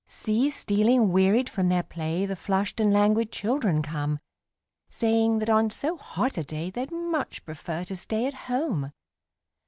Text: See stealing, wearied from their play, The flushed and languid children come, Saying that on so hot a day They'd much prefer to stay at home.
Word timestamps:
See 0.07 0.49
stealing, 0.49 1.11
wearied 1.11 1.47
from 1.47 1.69
their 1.69 1.83
play, 1.83 2.25
The 2.25 2.35
flushed 2.35 2.79
and 2.79 2.91
languid 2.91 3.31
children 3.31 3.83
come, 3.83 4.17
Saying 4.89 5.37
that 5.37 5.49
on 5.51 5.69
so 5.69 5.95
hot 5.95 6.39
a 6.39 6.43
day 6.43 6.71
They'd 6.71 6.91
much 6.91 7.45
prefer 7.45 7.83
to 7.83 7.95
stay 7.95 8.25
at 8.25 8.33
home. 8.49 8.93